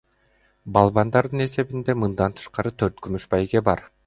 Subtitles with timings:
[0.77, 3.91] Балбандардын эсебинде мындан тышкары төрт күмүш байге бар.